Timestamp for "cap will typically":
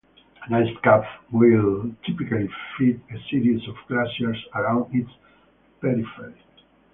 0.83-2.49